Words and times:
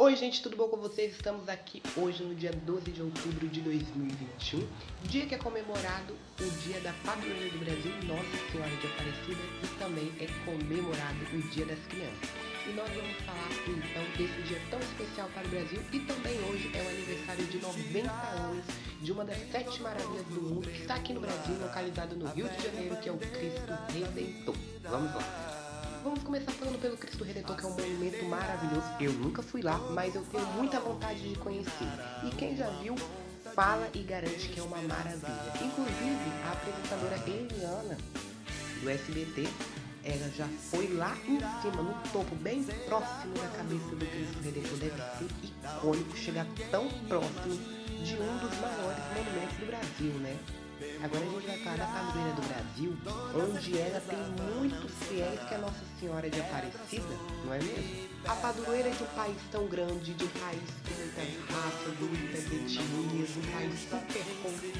Oi 0.00 0.16
gente, 0.16 0.40
tudo 0.40 0.56
bom 0.56 0.66
com 0.66 0.78
vocês? 0.78 1.12
Estamos 1.12 1.46
aqui 1.46 1.82
hoje 1.94 2.22
no 2.22 2.34
dia 2.34 2.52
12 2.52 2.90
de 2.90 3.02
outubro 3.02 3.46
de 3.46 3.60
2021, 3.60 4.66
dia 5.02 5.26
que 5.26 5.34
é 5.34 5.38
comemorado 5.38 6.16
o 6.40 6.50
dia 6.62 6.80
da 6.80 6.90
padroeira 7.04 7.50
do 7.50 7.58
Brasil, 7.58 7.92
Nossa 8.08 8.50
Senhora 8.50 8.74
de 8.76 8.86
Aparecida, 8.86 9.42
e 9.62 9.78
também 9.78 10.10
é 10.18 10.26
comemorado 10.46 11.18
o 11.34 11.42
dia 11.50 11.66
das 11.66 11.78
crianças. 11.80 12.30
E 12.66 12.72
nós 12.72 12.88
vamos 12.88 13.14
falar 13.26 13.50
então 13.68 14.02
desse 14.16 14.40
dia 14.48 14.58
tão 14.70 14.80
especial 14.80 15.28
para 15.34 15.46
o 15.46 15.50
Brasil 15.50 15.82
e 15.92 16.00
também 16.00 16.32
hoje 16.48 16.70
é 16.74 16.82
o 16.82 16.88
aniversário 16.88 17.44
de 17.44 17.58
90 17.58 18.10
anos 18.10 18.64
de 19.02 19.12
uma 19.12 19.24
das 19.26 19.50
sete 19.52 19.82
maravilhas 19.82 20.24
do 20.28 20.40
mundo 20.40 20.66
que 20.66 20.80
está 20.80 20.94
aqui 20.94 21.12
no 21.12 21.20
Brasil, 21.20 21.58
localizado 21.60 22.16
no 22.16 22.26
Rio 22.32 22.48
de 22.48 22.62
Janeiro, 22.62 22.96
que 22.96 23.08
é 23.10 23.12
o 23.12 23.18
Cristo 23.18 23.72
Redentor. 23.92 24.56
Vamos 24.82 25.14
lá! 25.14 25.49
Vamos 26.02 26.22
começar 26.22 26.50
falando 26.52 26.80
pelo 26.80 26.96
Cristo 26.96 27.24
Redentor, 27.24 27.56
que 27.56 27.64
é 27.64 27.68
um 27.68 27.76
monumento 27.76 28.24
maravilhoso. 28.24 28.86
Eu 28.98 29.12
nunca 29.12 29.42
fui 29.42 29.60
lá, 29.60 29.76
mas 29.90 30.14
eu 30.14 30.22
tenho 30.22 30.46
muita 30.54 30.80
vontade 30.80 31.28
de 31.28 31.38
conhecer. 31.38 31.88
E 32.26 32.34
quem 32.36 32.56
já 32.56 32.70
viu, 32.70 32.94
fala 33.54 33.86
e 33.92 33.98
garante 33.98 34.48
que 34.48 34.58
é 34.58 34.62
uma 34.62 34.78
maravilha. 34.78 35.52
Inclusive, 35.62 36.30
a 36.46 36.52
apresentadora 36.52 37.16
Eliana, 37.26 37.98
do 38.80 38.88
SBT, 38.88 39.46
ela 40.02 40.30
já 40.30 40.48
foi 40.70 40.88
lá 40.94 41.14
em 41.28 41.38
cima, 41.60 41.82
no 41.82 41.94
topo, 42.10 42.34
bem 42.36 42.64
próximo 42.64 43.34
da 43.34 43.48
cabeça 43.48 43.94
do 43.94 44.06
Cristo 44.06 44.42
Redentor. 44.42 44.78
Deve 44.78 45.02
ser 45.18 45.28
icônico 45.42 46.16
chegar 46.16 46.46
tão 46.70 46.88
próximo 47.08 47.56
de 48.02 48.14
um 48.14 48.38
dos 48.38 48.58
maiores 48.58 49.04
monumentos 49.14 49.56
do 49.58 49.66
Brasil, 49.66 50.12
né? 50.20 50.38
Agora 51.02 51.22
a 51.22 51.28
gente 51.28 51.46
vai 51.46 51.58
falar 51.58 51.76
da 51.76 51.86
padroeira 51.86 52.32
do 52.32 52.42
Brasil, 52.48 52.96
onde 53.34 53.78
ela 53.78 54.00
tem 54.00 54.18
muitos 54.46 54.90
fiéis 55.06 55.40
que 55.40 55.54
é 55.54 55.58
Nossa 55.58 55.84
Senhora 55.98 56.30
de 56.30 56.40
Aparecida, 56.40 57.16
não 57.44 57.52
é 57.52 57.58
mesmo? 57.58 58.08
A 58.24 58.34
padroeira 58.36 58.90
de 58.90 59.02
um 59.02 59.06
país 59.08 59.36
tão 59.50 59.66
grande, 59.66 60.14
de 60.14 60.24
um 60.24 60.28
país 60.28 60.62
com 60.84 60.94
muitas 60.94 61.28
raças, 61.50 61.98
muitas 62.00 62.46
etnias, 62.46 63.36
um 63.36 63.52
país 63.52 63.80
super 63.90 64.24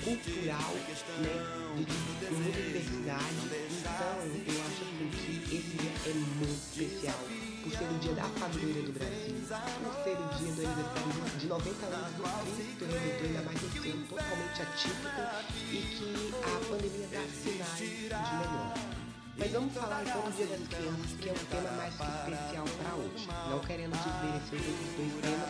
cultural, 0.05 0.73
né? 1.21 1.35
De, 1.77 2.33
muita 2.35 2.63
diversidade. 2.65 3.35
Então, 3.81 4.17
eu 4.47 4.61
acho 4.63 4.81
assim 4.83 5.11
que 5.11 5.55
esse 5.55 5.77
dia 5.77 5.93
é 6.07 6.15
muito 6.15 6.49
especial 6.49 7.00
dia 8.01 8.15
da 8.15 8.23
padroeira 8.23 8.81
do 8.83 8.93
Brasil, 8.93 9.37
por 9.85 9.95
ser 10.03 10.17
o 10.17 10.29
dia 10.39 10.53
do 10.53 10.63
aniversário 10.65 11.39
de 11.39 11.47
90 11.47 11.87
anos 11.87 12.13
do 12.17 12.23
Cristo 12.57 12.85
Redentor, 12.87 13.27
ainda 13.27 13.43
mais 13.43 13.63
esse 13.63 13.91
ano 13.91 14.07
totalmente 14.09 14.63
atípico 14.63 15.21
e 15.71 15.79
que 15.83 16.35
a 16.41 16.69
pandemia 16.69 17.09
dá 17.13 17.21
sinais 17.29 17.79
de 17.79 18.09
melhor. 18.09 18.75
Mas 19.37 19.53
vamos 19.53 19.75
falar 19.75 20.03
então 20.03 20.23
do 20.23 20.37
Dia 20.37 20.47
das 20.47 20.69
Crianças, 20.69 21.13
que 21.21 21.29
é 21.29 21.33
um 21.33 21.45
tema 21.45 21.71
mais 21.73 21.95
que 21.95 22.03
especial 22.03 22.65
para 22.65 22.95
hoje. 22.97 23.29
Não 23.51 23.59
querendo 23.61 23.93
desmerecer 23.93 24.61
os 24.61 24.67
outros 24.67 24.91
dois 24.97 25.13
temas, 25.21 25.49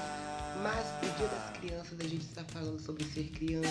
mas 0.63 0.87
o 0.99 1.17
Dia 1.19 1.29
das 1.29 1.59
Crianças 1.59 2.01
a 2.01 2.09
gente 2.09 2.25
está 2.25 2.45
falando 2.45 2.81
sobre 2.81 3.05
ser 3.05 3.31
criança, 3.31 3.69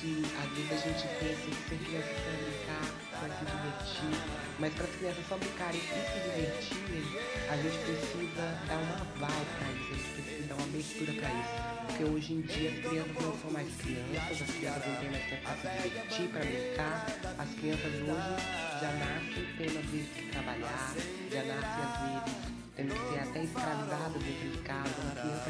que 0.00 0.24
às 0.40 0.48
vezes 0.56 0.72
a 0.72 0.88
gente 0.88 1.08
pensa 1.20 1.42
que 1.44 1.68
ser 1.68 1.78
criança 1.84 2.08
é 2.08 2.36
brincar, 2.40 3.10
para 3.20 3.28
se 3.36 3.44
divertir, 3.44 4.16
mas 4.58 4.72
para 4.72 4.84
as 4.84 4.96
crianças 4.96 5.24
só 5.28 5.36
brincarem 5.36 5.78
e 5.78 5.84
se 5.84 6.18
divertirem, 6.24 7.04
a 7.50 7.56
gente 7.56 7.78
precisa 7.84 8.44
dar 8.66 8.78
um 8.78 8.92
aval 8.96 9.44
para 9.58 9.68
isso, 9.76 9.92
a 9.92 9.96
gente 9.96 10.22
precisa 10.22 10.48
dar 10.48 10.54
uma 10.54 10.64
abertura 10.64 11.12
para 11.12 11.28
isso. 11.28 11.86
Porque 11.86 12.04
hoje 12.04 12.32
em 12.32 12.40
dia 12.40 12.70
as 12.70 12.78
crianças 12.80 13.14
não 13.20 13.38
são 13.38 13.50
mais 13.50 13.68
crianças, 13.76 14.42
as 14.42 14.50
crianças 14.56 14.86
não 14.86 14.96
têm 14.96 15.10
mais 15.10 15.24
tempo 15.28 15.42
para 15.42 15.56
se 15.56 15.82
divertir, 15.82 16.28
para 16.28 16.40
brincar. 16.40 17.06
As 17.36 17.50
crianças 17.60 17.92
hoje 17.92 18.32
já 18.80 18.92
nascem 18.96 19.44
tendo 19.58 19.78
às 19.78 19.86
vezes 19.90 20.08
que 20.16 20.22
trabalhar, 20.32 20.94
já 21.30 21.42
nascem 21.44 21.84
às 21.84 22.24
vezes 22.24 22.60
tendo 22.80 22.94
que 22.94 23.12
ser 23.12 23.20
até 23.20 23.44
escravizadas 23.44 24.22
dentro 24.22 24.48
de 24.48 24.58
casa, 24.62 24.94
uma 25.02 25.12
criança 25.12 25.49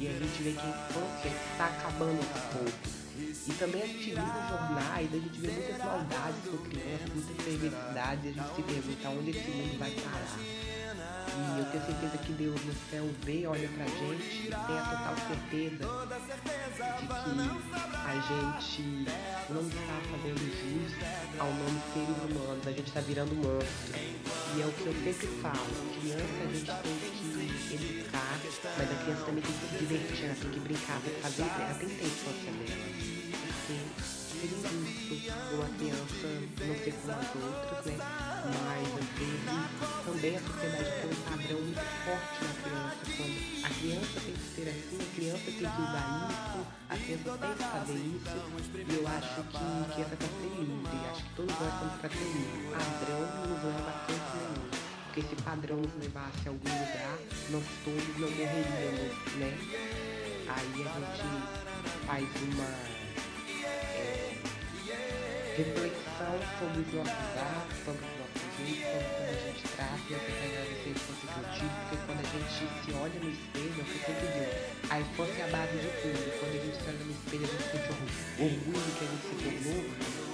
e 0.00 0.08
a 0.08 0.12
gente 0.12 0.42
vê 0.42 0.52
que 0.52 0.60
a 0.60 0.68
infância 0.68 1.28
está 1.52 1.66
acabando 1.66 2.18
aos 2.18 2.42
poucos. 2.52 3.04
E 3.46 3.52
também 3.58 3.82
a 3.82 3.86
gente 3.86 4.10
viu 4.10 4.16
nos 4.16 4.48
jornais, 4.48 5.08
a 5.12 5.16
gente 5.16 5.38
vê 5.38 5.48
muitas 5.52 5.78
maldades 5.78 6.50
com 6.50 6.56
crianças, 6.58 7.10
muitas 7.14 7.44
perversidades, 7.44 8.24
e 8.24 8.28
a 8.28 8.32
gente 8.32 8.56
se 8.56 8.62
pergunta 8.62 9.08
onde 9.10 9.30
esse 9.30 9.50
mundo 9.50 9.78
vai 9.78 9.90
parar. 9.90 10.38
E 11.36 11.58
eu 11.58 11.64
tenho 11.66 11.84
certeza 11.84 12.18
que 12.18 12.32
Deus 12.32 12.64
no 12.64 12.74
céu 12.90 13.04
vê, 13.22 13.46
olha 13.46 13.68
pra 13.68 13.86
gente 13.86 14.46
e 14.46 14.48
tem 14.48 14.78
a 14.78 14.82
total 14.82 15.03
certeza 15.34 15.84
de 17.00 17.06
que 17.06 17.18
a 17.94 18.14
gente 18.14 19.06
não 19.50 19.62
está 19.66 19.96
fazendo 20.10 20.38
jus 20.38 20.92
ao 21.38 21.52
nome 21.52 21.80
seres 21.92 22.16
humanos, 22.30 22.66
a 22.66 22.70
gente 22.70 22.86
está 22.86 23.00
virando 23.00 23.34
monstro. 23.34 24.00
E 24.56 24.62
é 24.62 24.66
o 24.66 24.72
que 24.72 24.86
eu 24.86 24.94
sempre 24.94 25.26
falo, 25.42 25.58
criança 26.00 26.24
a 26.40 26.52
gente 26.52 26.70
tem 26.82 26.98
que 26.98 27.74
educar, 27.74 28.38
mas 28.78 28.90
a 28.90 28.94
criança 29.02 29.24
também 29.24 29.42
tem 29.42 29.52
que 29.52 29.66
se 29.68 29.76
divertir, 29.78 30.24
ela 30.24 30.34
tem 30.34 30.50
que 30.50 30.60
brincar, 30.60 31.00
tem 31.00 31.14
que 31.14 31.20
fazer, 31.20 31.42
ela 31.42 31.74
tem 31.74 31.88
que 31.88 31.94
ter 31.96 32.06
infância 32.06 32.52
dela 32.52 33.24
ser 33.66 34.44
injusto 34.44 34.94
uma 35.54 35.68
criança 35.78 36.28
não 36.66 36.74
ser 36.76 36.92
como 37.00 37.12
as 37.12 37.34
outras, 37.34 37.84
né? 37.86 37.96
Mas 38.44 38.88
às 39.00 39.08
vezes 39.16 39.54
também 40.04 40.36
a 40.36 40.40
sociedade 40.40 40.83
tem 41.00 41.10
um 41.10 41.20
padrão 41.22 41.60
muito 41.60 41.84
forte 42.04 42.38
na 42.44 42.52
criança, 42.62 43.02
como 43.16 43.34
a 43.64 43.70
criança 43.70 44.20
tem 44.20 44.34
que 44.34 44.46
ser 44.54 44.66
assim, 44.68 44.98
a 45.00 45.14
criança 45.14 45.44
tem 45.44 45.54
que 45.54 45.64
usar 45.64 46.06
isso, 46.30 46.60
a 46.88 46.96
criança 46.96 47.38
tem 47.38 47.52
que 47.54 47.64
fazer 47.64 48.00
isso, 48.14 48.36
e 48.74 48.94
eu 48.94 49.08
acho 49.08 49.42
que, 49.44 49.94
que 49.94 50.00
essa 50.00 50.16
para 50.16 50.28
ser 50.28 50.50
livre, 50.58 50.96
acho 51.10 51.22
que 51.24 51.34
todos 51.34 51.54
nós 51.58 51.72
estamos 51.72 51.94
para 52.00 52.10
ser 52.10 52.24
livres. 52.24 52.64
O 52.64 52.72
padrão 52.74 53.20
nos 53.48 53.62
leva 53.64 53.90
a 53.90 54.06
canto 54.06 54.36
nenhum. 54.36 54.84
Porque 55.04 55.22
se 55.22 55.42
padrão 55.42 55.76
nos 55.76 55.94
levasse 56.00 56.42
a 56.46 56.50
algum 56.50 56.68
lugar, 56.68 57.18
nós 57.50 57.64
todos 57.84 58.08
não 58.18 58.28
morreríamos, 58.28 59.34
né? 59.38 59.58
Aí 60.48 60.82
a 60.82 60.94
gente 61.14 62.06
faz 62.06 62.28
uma 62.42 62.93
reflexão 65.54 66.34
sobre 66.58 66.82
nossos 66.98 67.30
atos, 67.38 67.78
sobre 67.86 68.02
os 68.02 68.14
nossos 68.18 68.42
jeitos, 68.58 68.90
sobre 68.90 69.06
como 69.14 69.30
a 69.30 69.38
gente 69.38 69.62
trata 69.70 70.02
e 70.02 70.12
eu 70.14 70.18
quero 70.18 70.42
agradecer 70.50 70.90
infância 70.90 71.30
que 71.30 71.38
eu 71.38 71.70
porque 71.78 71.94
quando 72.06 72.18
a 72.18 72.28
gente 72.34 72.58
se 72.58 72.90
olha 72.90 73.18
no 73.22 73.30
espelho, 73.30 73.70
é 73.70 73.82
o 73.82 73.86
que 73.86 73.98
sempre 74.02 74.26
digo, 74.34 74.50
a 74.90 74.98
infância 74.98 75.38
é 75.38 75.46
a 75.46 75.50
base 75.54 75.78
de 75.78 75.90
tudo. 76.02 76.26
Quando 76.42 76.54
a 76.54 76.58
gente 76.58 76.74
se 76.74 76.90
olha 76.90 77.04
no 77.06 77.14
espelho, 77.14 77.44
a 77.44 77.50
gente 77.54 77.70
sente 77.70 77.86
orgulho 78.34 78.90
que 78.98 79.04
a 79.04 79.14
gente 79.14 79.30
se 79.30 79.38
tornou, 79.46 79.78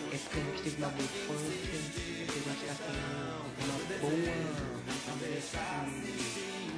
é 0.08 0.16
porque 0.16 0.40
a 0.40 0.44
gente 0.48 0.60
teve 0.64 0.76
uma 0.80 0.88
boa 0.88 1.04
infância, 1.04 1.52
é 1.52 2.24
porque 2.24 2.40
a 2.40 2.48
gente 2.48 2.64
está 2.64 2.80
tendo 2.80 3.04
uma 3.60 3.76
boa, 4.00 4.40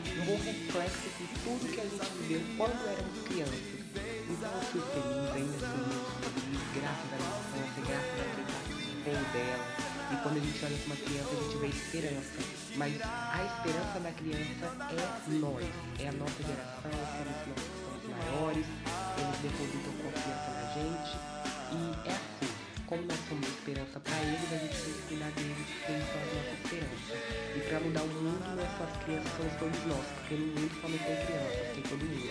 um 0.02 0.24
bom 0.26 0.38
reflexo 0.42 1.06
de 1.14 1.26
tudo 1.46 1.62
que 1.70 1.78
a 1.78 1.86
gente 1.86 2.10
viveu 2.18 2.42
quando 2.58 2.74
éramos 2.90 3.22
crianças. 3.22 3.70
Então 4.32 4.50
eu 4.50 4.62
fui 4.66 4.82
feliz, 4.82 5.30
ainda 5.30 5.58
sou 5.62 5.91
quando 10.22 10.36
a 10.36 10.40
gente 10.40 10.64
olha 10.64 10.76
para 10.78 10.86
uma 10.86 10.96
criança, 10.96 11.30
a 11.30 11.42
gente 11.42 11.56
vê 11.58 11.66
esperança. 11.66 12.38
Mas 12.76 12.92
a 13.02 13.40
esperança 13.42 14.00
da 14.00 14.12
criança 14.12 14.64
é 14.70 15.30
nós, 15.42 15.66
é 15.98 16.08
a 16.08 16.12
nossa 16.12 16.40
geração, 16.46 16.90
somos 16.94 17.42
nós 17.42 17.58
que 17.58 17.74
somos 17.82 18.04
maiores, 18.06 18.66
eles 19.18 19.38
depositam 19.42 19.92
confiança 19.98 20.48
na 20.54 20.66
gente. 20.78 21.12
E 21.74 22.08
é 22.08 22.12
assim, 22.14 22.52
como 22.86 23.02
nós 23.02 23.18
somos 23.28 23.48
esperança 23.48 23.98
para 23.98 24.16
eles, 24.22 24.46
a 24.46 24.58
gente 24.62 24.78
tem 24.78 24.92
que 24.94 25.02
cuidar 25.10 25.30
deles, 25.34 25.68
eles 25.90 26.06
são 26.06 26.20
a 26.22 26.26
nossa 26.38 26.54
esperança. 26.62 27.12
E 27.56 27.60
para 27.66 27.80
mudar 27.80 28.02
o 28.02 28.06
mundo, 28.06 28.44
não 28.46 28.62
é 28.62 28.68
só 28.78 28.84
as 28.86 28.96
crianças, 29.02 29.32
somos 29.36 29.54
todos 29.58 29.80
nós, 29.90 30.06
porque 30.22 30.34
no 30.38 30.46
mundo 30.54 30.72
só 30.80 30.86
não 30.86 30.98
tem 31.02 31.16
crianças, 31.26 31.66
tem 31.74 31.82
todo 31.82 32.02
mundo. 32.06 32.30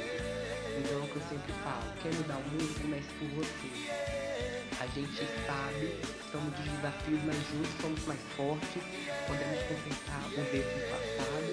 Então 0.79 0.95
é 0.95 1.03
o 1.03 1.07
que 1.11 1.17
eu 1.19 1.25
sempre 1.27 1.53
falo, 1.59 1.85
quer 2.01 2.13
mudar 2.15 2.37
o 2.39 2.45
mundo, 2.55 2.71
comece 2.81 3.11
por 3.19 3.27
você. 3.35 4.60
A 4.81 4.87
gente 4.87 5.23
sabe, 5.45 5.93
estamos 6.25 6.57
de 6.57 6.63
desafios, 6.67 7.21
mas 7.23 7.35
juntos 7.49 7.69
somos 7.79 8.03
mais 8.07 8.19
fortes, 8.35 8.81
podemos 9.27 9.61
consertar 9.67 10.27
os 10.27 10.37
erros 10.37 10.73
do 10.73 10.89
passado. 10.89 11.51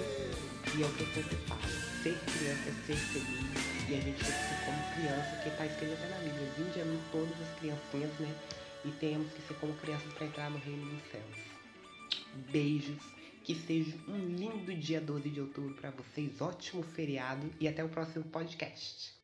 E 0.75 0.81
é 0.81 0.85
o 0.87 0.93
que 0.93 1.01
eu 1.01 1.13
sempre 1.13 1.35
falo, 1.45 1.61
ser 1.61 2.17
criança 2.25 2.69
é 2.69 2.87
ser 2.87 2.95
feliz. 2.95 3.87
E 3.87 3.93
a 3.93 4.01
gente 4.01 4.17
tem 4.17 4.33
que 4.33 4.49
ser 4.49 4.65
como 4.65 4.95
criança, 4.95 5.41
que 5.43 5.49
está 5.49 5.65
escrito 5.67 5.93
até 5.93 6.07
na 6.09 6.17
Bíblia. 6.17 6.51
Vinde 6.57 6.81
a 6.81 6.85
mim 6.85 6.99
todas 7.11 7.39
as 7.39 7.59
criancinhas, 7.59 8.19
né? 8.19 8.35
E 8.83 8.89
temos 8.93 9.31
que 9.31 9.41
ser 9.43 9.53
como 9.59 9.75
crianças 9.75 10.11
para 10.13 10.25
entrar 10.25 10.49
no 10.49 10.57
reino 10.57 10.89
dos 10.89 11.11
céus. 11.11 11.37
Beijos. 12.51 13.03
Que 13.43 13.53
seja 13.53 13.95
um 14.07 14.25
lindo 14.25 14.73
dia 14.73 14.99
12 14.99 15.29
de 15.29 15.39
outubro 15.39 15.75
para 15.75 15.91
vocês, 15.91 16.41
ótimo 16.41 16.81
feriado 16.81 17.47
e 17.59 17.67
até 17.67 17.83
o 17.83 17.89
próximo 17.89 18.25
podcast. 18.25 19.18